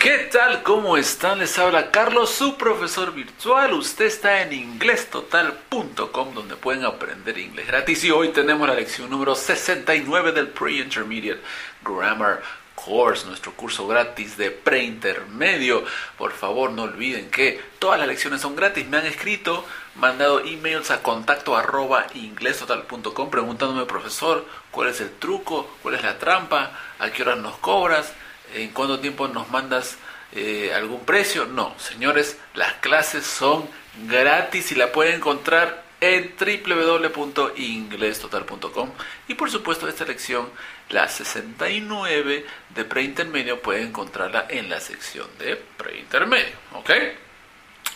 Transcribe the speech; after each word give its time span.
¿Qué 0.00 0.30
tal? 0.32 0.62
¿Cómo 0.62 0.96
están? 0.96 1.40
Les 1.40 1.58
habla 1.58 1.90
Carlos, 1.90 2.30
su 2.30 2.56
profesor 2.56 3.12
virtual. 3.12 3.74
Usted 3.74 4.06
está 4.06 4.40
en 4.40 4.54
inglestotal.com 4.54 6.32
donde 6.32 6.56
pueden 6.56 6.86
aprender 6.86 7.36
inglés 7.36 7.66
gratis 7.66 8.02
y 8.04 8.10
hoy 8.10 8.30
tenemos 8.30 8.66
la 8.66 8.74
lección 8.74 9.10
número 9.10 9.34
69 9.34 10.32
del 10.32 10.48
Pre-Intermediate 10.48 11.42
Grammar 11.84 12.40
Course, 12.74 13.26
nuestro 13.26 13.52
curso 13.52 13.86
gratis 13.86 14.38
de 14.38 14.50
preintermedio. 14.50 15.84
Por 16.16 16.32
favor, 16.32 16.70
no 16.70 16.84
olviden 16.84 17.30
que 17.30 17.60
todas 17.78 17.98
las 17.98 18.08
lecciones 18.08 18.40
son 18.40 18.56
gratis. 18.56 18.88
Me 18.88 18.96
han 18.96 19.04
escrito, 19.04 19.66
mandado 19.96 20.40
emails 20.40 20.90
a 20.90 21.02
contacto 21.02 21.58
arroba 21.58 22.06
inglestotal.com 22.14 23.28
preguntándome, 23.28 23.84
profesor, 23.84 24.46
cuál 24.70 24.88
es 24.88 25.02
el 25.02 25.10
truco, 25.10 25.76
cuál 25.82 25.96
es 25.96 26.02
la 26.02 26.16
trampa, 26.18 26.72
a 26.98 27.10
qué 27.10 27.20
horas 27.20 27.36
nos 27.36 27.58
cobras 27.58 28.14
en 28.54 28.70
cuánto 28.70 29.00
tiempo 29.00 29.28
nos 29.28 29.50
mandas 29.50 29.98
eh, 30.32 30.72
algún 30.74 31.04
precio. 31.04 31.46
No, 31.46 31.74
señores, 31.78 32.38
las 32.54 32.72
clases 32.74 33.26
son 33.26 33.68
gratis 34.06 34.70
y 34.72 34.74
la 34.74 34.92
pueden 34.92 35.16
encontrar 35.16 35.84
en 36.00 36.34
www.inglestotal.com 36.38 38.90
y 39.28 39.34
por 39.34 39.50
supuesto 39.50 39.86
esta 39.88 40.06
lección, 40.06 40.48
la 40.88 41.08
69 41.08 42.46
de 42.70 42.84
preintermedio, 42.84 43.60
pueden 43.60 43.88
encontrarla 43.88 44.46
en 44.48 44.70
la 44.70 44.80
sección 44.80 45.28
de 45.38 45.56
preintermedio, 45.56 46.56
¿ok? 46.72 46.90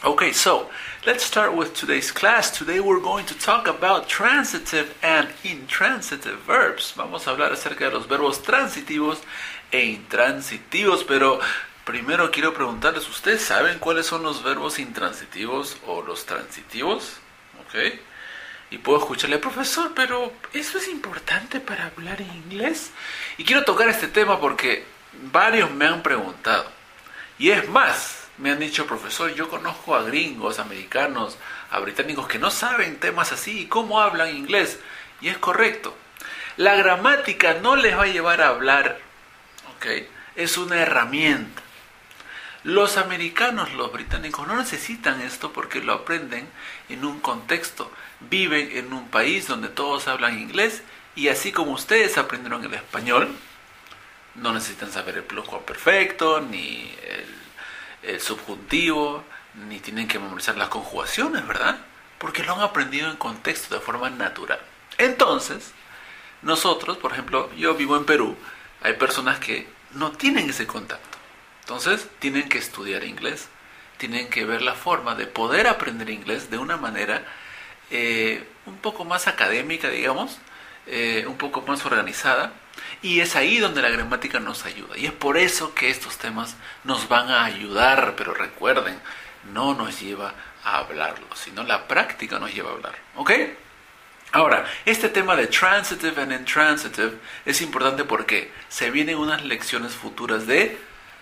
Okay, 0.02 0.32
so 0.34 0.68
let's 1.06 1.24
start 1.24 1.54
with 1.54 1.72
today's 1.72 2.12
class. 2.12 2.50
Today 2.50 2.78
we're 2.78 3.00
going 3.00 3.24
to 3.24 3.34
talk 3.34 3.66
about 3.66 4.06
transitive 4.06 4.94
and 5.02 5.30
intransitive 5.42 6.40
verbs. 6.46 6.92
Vamos 6.94 7.26
a 7.26 7.30
hablar 7.30 7.54
acerca 7.54 7.86
de 7.86 7.92
los 7.92 8.06
verbos 8.06 8.42
transitivos 8.42 9.22
e 9.74 9.86
intransitivos, 9.86 11.02
pero 11.02 11.40
primero 11.84 12.30
quiero 12.30 12.54
preguntarles, 12.54 13.08
¿ustedes 13.08 13.42
saben 13.42 13.80
cuáles 13.80 14.06
son 14.06 14.22
los 14.22 14.44
verbos 14.44 14.78
intransitivos 14.78 15.78
o 15.88 16.00
los 16.00 16.26
transitivos? 16.26 17.16
¿Ok? 17.58 17.98
Y 18.70 18.78
puedo 18.78 19.00
escucharle, 19.00 19.38
profesor, 19.38 19.90
pero 19.92 20.32
¿eso 20.52 20.78
es 20.78 20.86
importante 20.86 21.58
para 21.58 21.86
hablar 21.86 22.20
inglés? 22.20 22.92
Y 23.36 23.44
quiero 23.44 23.64
tocar 23.64 23.88
este 23.88 24.06
tema 24.06 24.40
porque 24.40 24.84
varios 25.32 25.72
me 25.72 25.86
han 25.86 26.04
preguntado. 26.04 26.70
Y 27.40 27.50
es 27.50 27.68
más, 27.68 28.28
me 28.38 28.52
han 28.52 28.60
dicho, 28.60 28.86
profesor, 28.86 29.34
yo 29.34 29.50
conozco 29.50 29.96
a 29.96 30.04
gringos, 30.04 30.60
americanos, 30.60 31.36
a 31.72 31.80
británicos 31.80 32.28
que 32.28 32.38
no 32.38 32.52
saben 32.52 33.00
temas 33.00 33.32
así, 33.32 33.66
¿cómo 33.66 34.00
hablan 34.00 34.36
inglés? 34.36 34.78
Y 35.20 35.30
es 35.30 35.38
correcto. 35.38 35.96
La 36.56 36.76
gramática 36.76 37.54
no 37.54 37.74
les 37.74 37.98
va 37.98 38.04
a 38.04 38.06
llevar 38.06 38.40
a 38.40 38.48
hablar 38.50 39.03
es 40.36 40.58
una 40.58 40.76
herramienta. 40.76 41.62
Los 42.62 42.96
americanos, 42.96 43.74
los 43.74 43.92
británicos 43.92 44.46
no 44.48 44.56
necesitan 44.56 45.20
esto 45.20 45.52
porque 45.52 45.80
lo 45.80 45.92
aprenden 45.92 46.48
en 46.88 47.04
un 47.04 47.20
contexto. 47.20 47.90
Viven 48.20 48.70
en 48.72 48.92
un 48.92 49.08
país 49.08 49.46
donde 49.46 49.68
todos 49.68 50.08
hablan 50.08 50.38
inglés 50.38 50.82
y 51.14 51.28
así 51.28 51.52
como 51.52 51.72
ustedes 51.72 52.16
aprendieron 52.16 52.64
el 52.64 52.72
español, 52.72 53.28
no 54.34 54.52
necesitan 54.52 54.90
saber 54.90 55.16
el 55.16 55.22
perfecto, 55.22 56.40
ni 56.40 56.90
el 58.02 58.20
subjuntivo, 58.20 59.22
ni 59.68 59.78
tienen 59.78 60.08
que 60.08 60.18
memorizar 60.18 60.56
las 60.56 60.68
conjugaciones, 60.68 61.46
¿verdad? 61.46 61.78
Porque 62.18 62.42
lo 62.42 62.54
han 62.54 62.62
aprendido 62.62 63.10
en 63.10 63.16
contexto 63.16 63.74
de 63.74 63.80
forma 63.80 64.10
natural. 64.10 64.60
Entonces, 64.98 65.72
nosotros, 66.42 66.96
por 66.96 67.12
ejemplo, 67.12 67.52
yo 67.54 67.74
vivo 67.74 67.96
en 67.96 68.06
Perú, 68.06 68.36
hay 68.84 68.92
personas 68.92 69.40
que 69.40 69.66
no 69.94 70.12
tienen 70.12 70.50
ese 70.50 70.66
contacto. 70.66 71.18
Entonces 71.60 72.06
tienen 72.18 72.48
que 72.50 72.58
estudiar 72.58 73.02
inglés, 73.02 73.48
tienen 73.96 74.28
que 74.28 74.44
ver 74.44 74.60
la 74.60 74.74
forma 74.74 75.14
de 75.14 75.26
poder 75.26 75.66
aprender 75.66 76.10
inglés 76.10 76.50
de 76.50 76.58
una 76.58 76.76
manera 76.76 77.24
eh, 77.90 78.46
un 78.66 78.76
poco 78.76 79.06
más 79.06 79.26
académica, 79.26 79.88
digamos, 79.88 80.38
eh, 80.86 81.24
un 81.26 81.38
poco 81.38 81.62
más 81.62 81.84
organizada. 81.86 82.52
Y 83.00 83.20
es 83.20 83.36
ahí 83.36 83.58
donde 83.58 83.80
la 83.80 83.88
gramática 83.88 84.38
nos 84.38 84.66
ayuda. 84.66 84.98
Y 84.98 85.06
es 85.06 85.12
por 85.12 85.38
eso 85.38 85.74
que 85.74 85.88
estos 85.88 86.18
temas 86.18 86.56
nos 86.84 87.08
van 87.08 87.30
a 87.30 87.44
ayudar. 87.44 88.14
Pero 88.16 88.34
recuerden, 88.34 89.00
no 89.52 89.74
nos 89.74 90.00
lleva 90.00 90.34
a 90.62 90.78
hablarlo, 90.78 91.26
sino 91.34 91.62
la 91.62 91.88
práctica 91.88 92.38
nos 92.38 92.52
lleva 92.52 92.70
a 92.70 92.74
hablar. 92.74 92.94
¿Ok? 93.16 93.30
Ahora, 94.34 94.66
este 94.84 95.08
tema 95.08 95.36
de 95.36 95.46
transitive 95.46 96.20
and 96.20 96.32
intransitive 96.32 97.20
es 97.44 97.60
importante 97.60 98.02
porque 98.02 98.50
se 98.68 98.90
vienen 98.90 99.16
unas 99.16 99.44
lecciones 99.44 99.94
futuras 99.94 100.44
de 100.48 100.76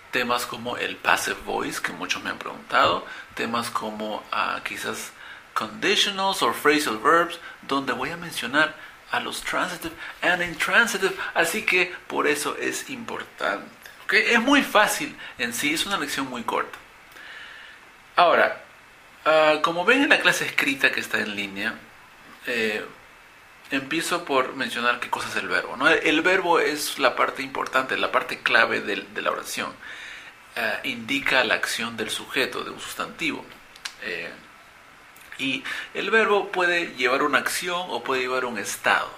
temas 0.09 0.47
como 0.47 0.77
el 0.77 0.95
passive 0.95 1.37
voice, 1.45 1.79
que 1.79 1.91
muchos 1.91 2.23
me 2.23 2.31
han 2.31 2.39
preguntado, 2.39 3.05
temas 3.35 3.69
como 3.69 4.23
ah, 4.31 4.59
quizás 4.63 5.11
conditionals 5.53 6.41
o 6.41 6.51
phrasal 6.53 6.97
verbs, 6.97 7.39
donde 7.61 7.93
voy 7.93 8.09
a 8.09 8.17
mencionar 8.17 8.73
a 9.11 9.19
los 9.19 9.43
transitive 9.43 9.93
and 10.23 10.41
intransitive, 10.41 11.13
así 11.35 11.63
que 11.63 11.93
por 12.07 12.25
eso 12.25 12.57
es 12.59 12.89
importante. 12.89 13.69
Es 14.09 14.41
muy 14.41 14.63
fácil 14.63 15.15
en 15.37 15.53
sí, 15.53 15.71
es 15.71 15.85
una 15.85 15.99
lección 15.99 16.27
muy 16.31 16.41
corta. 16.41 16.79
Ahora, 18.15 18.63
ah, 19.23 19.59
como 19.61 19.85
ven 19.85 20.01
en 20.01 20.09
la 20.09 20.19
clase 20.19 20.47
escrita 20.47 20.91
que 20.91 20.99
está 20.99 21.19
en 21.19 21.35
línea, 21.35 21.75
eh, 22.47 22.83
empiezo 23.75 24.23
por 24.23 24.55
mencionar 24.55 24.99
qué 24.99 25.09
cosa 25.09 25.29
es 25.29 25.35
el 25.35 25.47
verbo. 25.47 25.75
El 25.87 26.21
verbo 26.21 26.59
es 26.59 26.99
la 26.99 27.15
parte 27.15 27.41
importante, 27.41 27.97
la 27.97 28.11
parte 28.11 28.39
clave 28.39 28.81
de, 28.81 29.21
la 29.21 29.31
oración. 29.31 29.73
Eh, 30.55 30.79
indica 30.83 31.43
la 31.43 31.55
acción 31.55 31.97
del 31.97 32.09
sujeto, 32.09 32.63
de 32.63 32.69
un 32.69 32.79
sustantivo. 32.79 33.43
Eh, 34.03 34.31
y 35.39 35.63
el 35.93 36.11
verbo 36.11 36.51
puede 36.51 36.93
llevar 36.95 37.23
una 37.23 37.39
acción 37.39 37.85
o 37.89 38.03
puede 38.03 38.21
llevar 38.21 38.45
un 38.45 38.59
estado. 38.59 39.09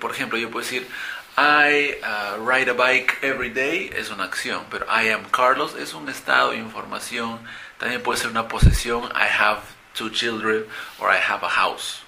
Por 0.00 0.10
ejemplo, 0.10 0.38
yo 0.38 0.50
puedo 0.50 0.64
decir, 0.64 0.88
I 1.36 1.94
uh, 2.02 2.44
ride 2.44 2.70
a 2.70 2.74
bike 2.74 3.18
every 3.22 3.50
day, 3.50 3.90
es 3.94 4.10
una 4.10 4.24
acción, 4.24 4.64
pero 4.70 4.86
I 4.86 5.10
am 5.10 5.24
Carlos 5.30 5.76
es 5.78 5.94
un 5.94 6.08
estado, 6.08 6.52
información. 6.54 7.40
También 7.78 8.02
puede 8.02 8.18
ser 8.18 8.30
una 8.30 8.48
posesión, 8.48 9.04
I 9.14 9.28
have 9.38 9.60
two 9.94 10.10
children, 10.10 10.64
or 10.98 11.10
I 11.10 11.18
have 11.18 11.44
a 11.44 11.50
house. 11.50 12.02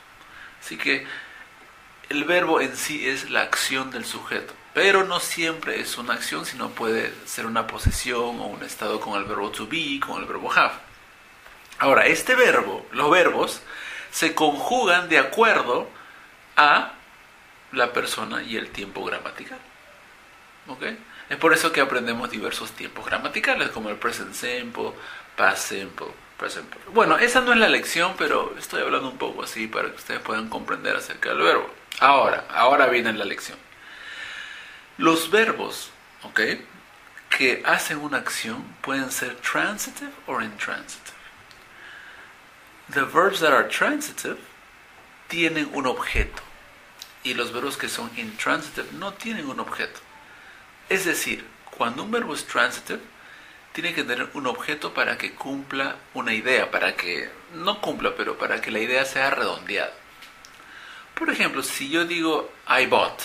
Así 0.61 0.77
que 0.77 1.07
el 2.11 2.25
verbo 2.25 2.61
en 2.61 2.77
sí 2.77 3.09
es 3.09 3.31
la 3.31 3.43
acción 3.43 3.93
del 3.93 4.05
sujeto, 4.05 4.53
pero 4.75 5.05
no 5.05 5.21
siempre 5.21 5.81
es 5.81 5.97
una 5.97 6.15
acción, 6.15 6.45
sino 6.45 6.71
puede 6.71 7.15
ser 7.25 7.47
una 7.47 7.69
posesión 7.69 8.41
o 8.41 8.47
un 8.47 8.63
estado 8.65 9.01
con 9.01 9.15
el 9.15 9.25
verbo 9.25 9.51
to 9.51 9.69
be, 9.69 10.01
con 10.05 10.21
el 10.21 10.27
verbo 10.27 10.53
have. 10.53 10.75
Ahora, 11.79 12.07
este 12.07 12.35
verbo, 12.35 12.85
los 12.91 13.11
verbos, 13.11 13.63
se 14.11 14.35
conjugan 14.35 15.09
de 15.09 15.19
acuerdo 15.19 15.89
a 16.57 16.95
la 17.71 17.93
persona 17.93 18.43
y 18.43 18.57
el 18.57 18.71
tiempo 18.71 19.05
gramatical. 19.05 19.59
¿Ok? 20.67 20.83
Es 21.29 21.37
por 21.37 21.55
eso 21.55 21.71
que 21.71 21.81
aprendemos 21.81 22.29
diversos 22.29 22.73
tiempos 22.73 23.07
gramaticales, 23.07 23.69
como 23.69 23.89
el 23.89 23.97
present 23.97 24.35
simple, 24.35 24.91
past 25.37 25.69
simple, 25.69 26.09
present. 26.37 26.69
Bueno, 26.93 27.19
esa 27.19 27.41
no 27.41 27.53
es 27.53 27.59
la 27.59 27.69
lección, 27.69 28.15
pero 28.19 28.53
estoy 28.59 28.83
hablando 28.83 29.09
un 29.09 29.17
poco 29.17 29.45
así 29.45 29.69
para 29.69 29.91
que 29.91 29.97
ustedes 29.97 30.21
puedan 30.21 30.49
comprender 30.49 30.97
acerca 30.97 31.29
del 31.29 31.43
verbo. 31.43 31.80
Ahora, 31.99 32.47
ahora 32.51 32.87
viene 32.87 33.13
la 33.13 33.25
lección. 33.25 33.59
Los 34.97 35.31
verbos, 35.31 35.91
¿ok? 36.23 36.41
Que 37.29 37.63
hacen 37.65 37.99
una 37.99 38.19
acción 38.19 38.63
pueden 38.81 39.11
ser 39.11 39.37
transitive 39.37 40.13
o 40.27 40.41
intransitive. 40.41 41.19
The 42.93 43.03
verbs 43.03 43.41
that 43.41 43.53
are 43.53 43.69
transitive 43.69 44.39
tienen 45.29 45.71
un 45.75 45.87
objeto 45.87 46.43
y 47.23 47.35
los 47.35 47.53
verbos 47.53 47.77
que 47.77 47.89
son 47.89 48.11
intransitive 48.17 48.89
no 48.93 49.13
tienen 49.15 49.49
un 49.49 49.61
objeto. 49.61 50.01
Es 50.89 51.05
decir, 51.05 51.47
cuando 51.77 52.03
un 52.03 52.11
verbo 52.11 52.35
es 52.35 52.47
transitive, 52.47 53.01
tiene 53.73 53.95
que 53.95 54.05
tener 54.05 54.29
un 54.35 54.47
objeto 54.47 54.93
para 54.93 55.17
que 55.17 55.35
cumpla 55.35 55.97
una 56.15 56.35
idea, 56.35 56.71
para 56.71 56.97
que, 56.97 57.31
no 57.55 57.81
cumpla, 57.81 58.15
pero 58.17 58.37
para 58.37 58.61
que 58.61 58.71
la 58.71 58.81
idea 58.81 59.05
sea 59.05 59.31
redondeada. 59.31 59.93
Por 61.21 61.29
ejemplo, 61.29 61.63
si 61.63 61.91
yo 61.91 62.07
digo 62.07 62.51
I 62.67 62.87
bought, 62.87 63.21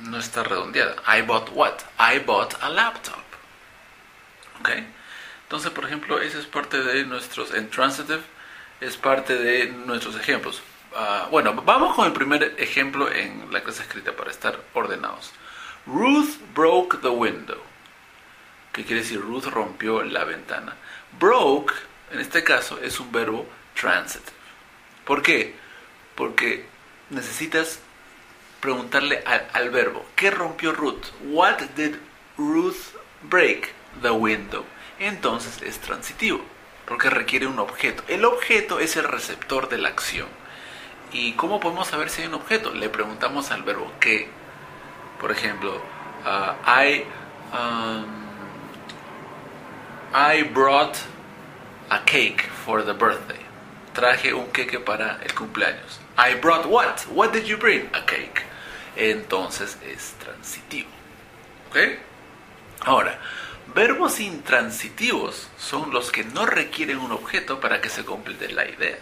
no 0.00 0.18
está 0.18 0.42
redondeada. 0.42 0.96
I 1.06 1.20
bought 1.20 1.50
what? 1.52 1.74
I 1.98 2.18
bought 2.18 2.54
a 2.62 2.70
laptop. 2.70 3.22
¿Ok? 4.58 4.70
Entonces, 5.42 5.70
por 5.70 5.84
ejemplo, 5.84 6.18
esa 6.18 6.38
es 6.38 6.46
parte 6.46 6.82
de 6.82 7.04
nuestros, 7.04 7.52
en 7.52 7.68
transitive, 7.68 8.22
es 8.80 8.96
parte 8.96 9.36
de 9.36 9.66
nuestros 9.66 10.16
ejemplos. 10.16 10.62
Ah, 10.96 11.28
bueno, 11.30 11.52
vamos 11.52 11.94
con 11.94 12.06
el 12.06 12.14
primer 12.14 12.54
ejemplo 12.56 13.12
en 13.12 13.52
la 13.52 13.62
clase 13.62 13.82
escrita 13.82 14.12
para 14.16 14.30
estar 14.30 14.58
ordenados. 14.72 15.32
Ruth 15.84 16.38
broke 16.54 17.02
the 17.02 17.08
window. 17.08 17.60
¿Qué 18.72 18.82
quiere 18.82 19.02
decir? 19.02 19.20
Ruth 19.20 19.44
rompió 19.44 20.02
la 20.02 20.24
ventana. 20.24 20.74
Broke, 21.20 21.74
en 22.12 22.20
este 22.20 22.42
caso, 22.42 22.78
es 22.82 22.98
un 22.98 23.12
verbo 23.12 23.46
transitive. 23.74 24.32
¿Por 25.04 25.20
qué? 25.20 25.67
Porque 26.18 26.66
necesitas 27.08 27.80
preguntarle 28.60 29.24
al, 29.24 29.70
verbo, 29.70 30.04
¿qué 30.16 30.30
rompió 30.30 30.72
Ruth? 30.72 31.06
What 31.30 31.60
did 31.76 31.94
Ruth 32.36 32.94
break? 33.22 33.78
the 34.02 34.10
window, 34.10 34.64
entonces 34.98 35.62
es 35.62 35.78
transitivo, 35.78 36.40
porque 36.86 37.10
requiere 37.10 37.46
un 37.46 37.58
objeto. 37.58 38.02
El 38.08 38.24
objeto 38.24 38.80
es 38.80 38.96
el 38.96 39.04
receptor 39.04 39.68
de 39.68 39.78
la 39.78 39.88
acción. 39.88 40.28
¿Y 41.12 41.32
cómo 41.32 41.58
podemos 41.60 41.88
saber 41.88 42.10
si 42.10 42.22
hay 42.22 42.28
un 42.28 42.34
objeto? 42.34 42.72
Le 42.72 42.88
preguntamos 42.88 43.50
al 43.50 43.62
verbo 43.62 43.90
que, 43.98 44.28
por 45.20 45.32
ejemplo, 45.32 45.80
uh, 46.24 46.52
I, 46.68 47.04
um, 47.52 48.06
I 50.14 50.42
brought 50.42 50.96
a 51.88 52.04
cake 52.04 52.42
for 52.64 52.84
the 52.84 52.92
birthday. 52.92 53.40
Traje 53.94 54.34
un 54.34 54.48
queque 54.48 54.78
para 54.78 55.18
el 55.22 55.34
cumpleaños. 55.34 56.00
I 56.18 56.34
brought 56.34 56.66
what? 56.66 57.06
What 57.14 57.32
did 57.32 57.46
you 57.46 57.56
bring? 57.56 57.86
A 57.94 58.04
cake. 58.04 58.42
Entonces 58.96 59.78
es 59.86 60.14
transitivo. 60.18 60.88
¿Ok? 61.68 61.76
Ahora, 62.80 63.20
verbos 63.72 64.18
intransitivos 64.18 65.48
son 65.56 65.92
los 65.92 66.10
que 66.10 66.24
no 66.24 66.44
requieren 66.44 66.98
un 66.98 67.12
objeto 67.12 67.60
para 67.60 67.80
que 67.80 67.88
se 67.88 68.04
complete 68.04 68.50
la 68.50 68.68
idea. 68.68 68.98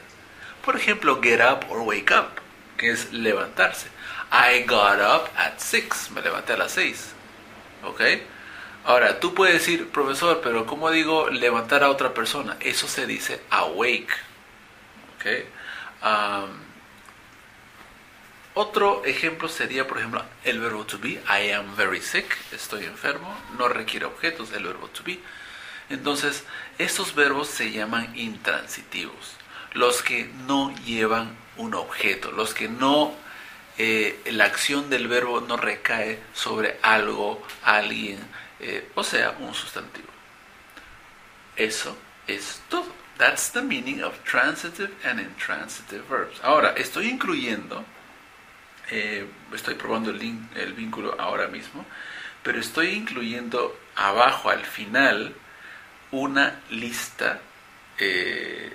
Por 0.62 0.76
ejemplo, 0.76 1.22
get 1.22 1.40
up 1.40 1.64
or 1.70 1.80
wake 1.80 2.10
up, 2.10 2.40
que 2.76 2.90
es 2.90 3.10
levantarse. 3.14 3.88
I 4.30 4.64
got 4.66 5.00
up 5.00 5.30
at 5.38 5.58
6, 5.58 6.10
me 6.10 6.20
levanté 6.20 6.52
a 6.52 6.58
las 6.58 6.72
6. 6.72 7.14
¿Ok? 7.84 8.02
Ahora, 8.84 9.20
tú 9.20 9.32
puedes 9.32 9.54
decir, 9.54 9.88
profesor, 9.88 10.42
pero 10.42 10.66
¿cómo 10.66 10.90
digo 10.90 11.30
levantar 11.30 11.82
a 11.82 11.88
otra 11.88 12.12
persona? 12.12 12.58
Eso 12.60 12.86
se 12.88 13.06
dice 13.06 13.40
awake. 13.50 14.12
¿Ok? 15.16 15.26
Um, 16.04 16.65
otro 18.56 19.04
ejemplo 19.04 19.50
sería, 19.50 19.86
por 19.86 19.98
ejemplo, 19.98 20.24
el 20.42 20.60
verbo 20.60 20.86
to 20.86 20.98
be. 20.98 21.20
I 21.28 21.52
am 21.52 21.76
very 21.76 22.00
sick. 22.00 22.26
Estoy 22.52 22.84
enfermo. 22.86 23.36
No 23.58 23.68
requiere 23.68 24.06
objetos 24.06 24.50
el 24.52 24.64
verbo 24.64 24.88
to 24.88 25.02
be. 25.04 25.20
Entonces, 25.90 26.42
estos 26.78 27.14
verbos 27.14 27.48
se 27.48 27.70
llaman 27.70 28.18
intransitivos. 28.18 29.36
Los 29.74 30.02
que 30.02 30.30
no 30.46 30.74
llevan 30.86 31.36
un 31.58 31.74
objeto. 31.74 32.32
Los 32.32 32.54
que 32.54 32.68
no... 32.68 33.14
Eh, 33.78 34.18
la 34.32 34.46
acción 34.46 34.88
del 34.88 35.06
verbo 35.06 35.42
no 35.42 35.58
recae 35.58 36.18
sobre 36.32 36.78
algo, 36.80 37.46
alguien, 37.62 38.18
eh, 38.58 38.90
o 38.94 39.04
sea, 39.04 39.36
un 39.38 39.52
sustantivo. 39.52 40.08
Eso 41.56 41.94
es 42.26 42.62
todo. 42.70 42.86
That's 43.18 43.50
the 43.52 43.60
meaning 43.60 44.02
of 44.02 44.14
transitive 44.24 44.94
and 45.04 45.20
intransitive 45.20 46.04
verbs. 46.08 46.40
Ahora, 46.42 46.72
estoy 46.78 47.08
incluyendo 47.08 47.84
eh, 48.90 49.26
estoy 49.52 49.74
probando 49.74 50.10
el, 50.10 50.72
vínculo 50.74 51.16
ahora 51.18 51.48
mismo, 51.48 51.84
pero 52.42 52.60
estoy 52.60 52.90
incluyendo 52.90 53.76
abajo 53.96 54.50
al 54.50 54.64
final 54.64 55.34
una 56.12 56.60
lista 56.70 57.40
eh, 57.98 58.72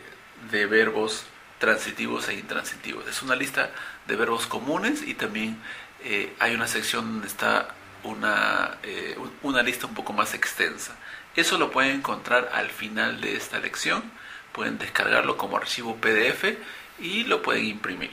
de 0.52 0.66
verbos 0.66 1.26
transitivos 1.60 2.28
e 2.28 2.34
intransitivos. 2.34 3.08
Es 3.08 3.22
una 3.22 3.36
lista 3.36 3.70
de 4.08 4.16
verbos 4.16 4.48
comunes 4.48 5.02
y 5.04 5.14
también 5.14 5.58
eh, 6.04 6.34
hay 6.40 6.56
una 6.56 6.68
sección 6.68 7.14
donde 7.14 7.28
está 7.28 7.76
una 8.04 9.64
lista 9.64 9.86
un 9.86 9.94
poco 9.94 10.12
más 10.12 10.34
extensa. 10.34 10.96
Eso 11.36 11.58
lo 11.58 11.72
pueden 11.72 11.98
encontrar 11.98 12.50
al 12.54 12.70
final 12.70 13.22
de 13.22 13.36
esta 13.36 13.60
lección. 13.60 14.04
Pueden 14.52 14.78
descargarlo 14.78 15.38
como 15.38 15.56
archivo 15.56 15.96
PDF 15.96 16.58
y 17.00 17.24
lo 17.24 17.42
pueden 17.42 17.66
imprimir. 17.66 18.12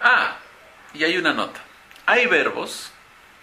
Ah, 0.00 0.36
y 0.94 1.04
hay 1.04 1.16
una 1.16 1.32
nota. 1.32 1.60
Hay 2.06 2.26
verbos 2.26 2.92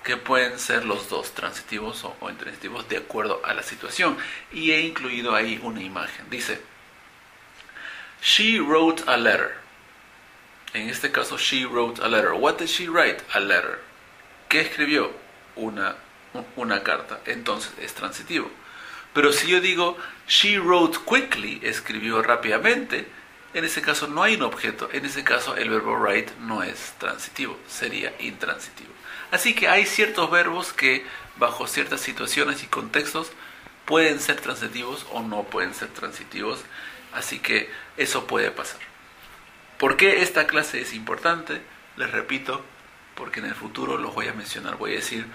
que 0.04 0.18
pueden 0.18 0.60
ser 0.60 0.86
los 0.86 1.10
dos, 1.10 1.34
transitivos 1.34 2.04
o, 2.04 2.30
intransitivos, 2.30 2.88
de 2.88 2.98
acuerdo 2.98 3.42
a 3.44 3.54
la 3.54 3.64
situación. 3.64 4.18
Y 4.52 4.72
he 4.72 4.82
incluido 4.82 5.36
ahí 5.36 5.60
una 5.64 5.82
imagen. 5.82 6.30
Dice, 6.30 6.62
She 8.22 8.60
wrote 8.60 9.04
a 9.08 9.18
letter. 9.18 9.56
En 10.74 10.90
este 10.90 11.12
caso, 11.12 11.38
she 11.38 11.66
wrote 11.66 12.02
a 12.02 12.08
letter. 12.08 12.34
What 12.34 12.58
did 12.58 12.68
she 12.68 12.88
write? 12.88 13.24
A 13.34 13.40
letter. 13.40 13.80
¿Qué 14.50 14.62
escribió? 14.62 15.12
Una, 15.56 15.96
una 16.56 16.84
carta. 16.84 17.22
Entonces 17.26 17.72
es 17.80 17.94
transitivo. 17.94 18.50
Pero 19.14 19.32
si 19.32 19.48
yo 19.48 19.62
digo, 19.62 19.98
she 20.28 20.60
wrote 20.60 21.00
quickly, 21.08 21.62
escribió 21.64 22.22
rápidamente, 22.22 23.08
en 23.56 23.64
ese 23.64 23.82
caso 23.82 24.08
no 24.08 24.22
hay 24.22 24.36
un 24.36 24.44
objeto, 24.44 24.90
en 24.92 25.06
ese 25.06 25.24
caso 25.24 25.56
el 25.56 25.70
verbo 25.70 25.96
write 25.96 26.34
no 26.42 26.62
es 26.62 26.94
transitivo, 27.00 27.58
sería 27.68 28.14
intransitivo. 28.20 28.90
Así 29.32 29.56
que 29.56 29.70
hay 29.70 29.86
ciertos 29.86 30.30
verbos 30.30 30.74
que 30.74 31.06
bajo 31.38 31.66
ciertas 31.66 32.02
situaciones 32.02 32.64
y 32.64 32.68
contextos 32.68 33.32
pueden 33.86 34.20
ser 34.20 34.42
transitivos 34.42 35.08
o 35.14 35.22
no 35.24 35.44
pueden 35.44 35.74
ser 35.74 35.88
transitivos, 35.88 36.60
así 37.14 37.40
que 37.40 37.70
eso 37.96 38.28
puede 38.28 38.52
pasar. 38.52 38.82
¿Por 39.78 39.96
qué 39.96 40.22
esta 40.22 40.48
clase 40.48 40.82
es 40.82 40.94
importante? 40.94 41.62
Les 41.96 42.12
repito, 42.12 42.62
porque 43.16 43.40
en 43.40 43.46
el 43.46 43.56
futuro 43.56 43.98
los 43.98 44.14
voy 44.14 44.28
a 44.28 44.34
mencionar, 44.34 44.76
voy 44.76 44.92
a 44.92 44.96
decir, 44.96 45.26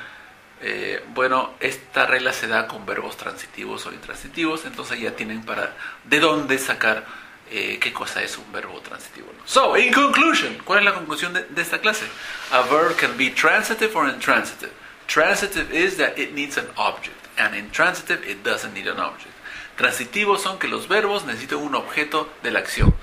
eh, 0.60 1.02
bueno, 1.14 1.54
esta 1.60 2.04
regla 2.04 2.34
se 2.34 2.48
da 2.48 2.68
con 2.68 2.84
verbos 2.84 3.16
transitivos 3.16 3.86
o 3.86 3.92
intransitivos, 3.92 4.66
entonces 4.66 5.00
ya 5.00 5.16
tienen 5.16 5.42
para 5.42 5.74
de 6.04 6.20
dónde 6.20 6.58
sacar 6.58 7.29
eh, 7.50 7.78
qué 7.80 7.92
cosa 7.92 8.22
es 8.22 8.38
un 8.38 8.50
verbo 8.52 8.80
transitivo. 8.80 9.28
So, 9.44 9.76
in 9.76 9.92
conclusion, 9.92 10.58
¿cuál 10.64 10.80
es 10.80 10.84
la 10.84 10.94
conclusión 10.94 11.32
de, 11.32 11.44
de, 11.44 11.62
esta 11.62 11.80
clase? 11.80 12.06
A 12.52 12.62
verb 12.62 12.96
can 12.96 13.16
be 13.16 13.30
transitive 13.30 13.94
or 13.96 14.08
intransitive. 14.08 14.72
Transitive 15.06 15.74
is 15.74 15.96
that 15.96 16.16
it 16.16 16.32
needs 16.34 16.56
an 16.56 16.68
object, 16.76 17.16
and 17.36 17.54
intransitive 17.54 18.24
it 18.24 18.44
doesn't 18.44 18.72
need 18.74 18.86
an 18.86 19.00
object. 19.00 19.34
Transitivos 19.76 20.42
son 20.42 20.58
que 20.58 20.68
los 20.68 20.88
verbos 20.88 21.24
necesitan 21.24 21.58
un 21.58 21.74
objeto 21.74 22.28
de 22.42 22.50
la 22.50 22.60
acción. 22.60 22.94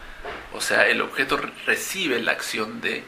O 0.54 0.62
sea, 0.62 0.88
el 0.88 1.02
objeto 1.02 1.40
recibe 1.66 2.22
la 2.22 2.32
acción 2.32 2.82
de, 2.82 3.04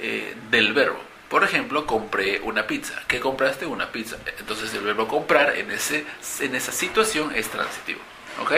eh, 0.00 0.34
del 0.50 0.72
verbo. 0.72 1.00
Por 1.28 1.44
ejemplo, 1.44 1.86
compré 1.86 2.40
una 2.40 2.66
pizza. 2.66 2.94
¿Qué 3.06 3.20
compraste? 3.20 3.66
Una 3.66 3.92
pizza. 3.92 4.16
Entonces 4.38 4.74
el 4.74 4.80
verbo 4.80 5.06
comprar 5.06 5.56
en, 5.56 5.70
ese, 5.70 6.04
en 6.40 6.54
esa 6.56 6.72
situación 6.72 7.32
es 7.34 7.48
transitivo. 7.48 8.00
¿Ok? 8.42 8.52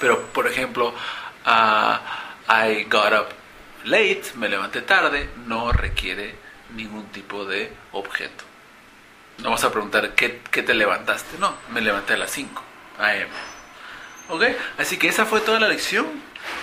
Pero, 0.00 0.26
por 0.32 0.46
ejemplo, 0.46 0.94
uh, 1.46 2.52
I 2.52 2.84
got 2.84 3.12
up 3.12 3.28
late, 3.84 4.22
me 4.34 4.48
levanté 4.48 4.82
tarde, 4.82 5.28
no 5.46 5.72
requiere 5.72 6.34
ningún 6.74 7.06
tipo 7.06 7.44
de 7.44 7.72
objeto. 7.92 8.44
No 9.38 9.44
vamos 9.44 9.64
a 9.64 9.70
preguntar 9.70 10.14
¿qué, 10.14 10.40
qué 10.50 10.62
te 10.62 10.74
levantaste, 10.74 11.38
no, 11.38 11.54
me 11.70 11.80
levanté 11.80 12.14
a 12.14 12.18
las 12.18 12.30
5 12.30 12.62
am. 12.98 13.28
¿Ok? 14.28 14.44
Así 14.78 14.96
que 14.96 15.08
esa 15.08 15.26
fue 15.26 15.40
toda 15.40 15.58
la 15.58 15.68
lección. 15.68 16.06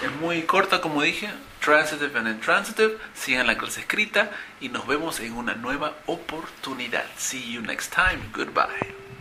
Es 0.04 0.12
muy 0.22 0.44
corta, 0.44 0.80
como 0.80 1.02
dije. 1.02 1.30
Transitive 1.60 2.18
and 2.18 2.30
intransitive. 2.30 2.98
Sigan 3.14 3.48
la 3.48 3.58
clase 3.58 3.82
escrita 3.82 4.32
y 4.62 4.70
nos 4.70 4.88
vemos 4.88 5.20
en 5.20 5.34
una 5.34 5.54
nueva 5.56 5.96
oportunidad. 6.06 7.06
See 7.18 7.52
you 7.52 7.62
next 7.62 7.94
time. 7.94 8.20
Goodbye. 8.34 9.07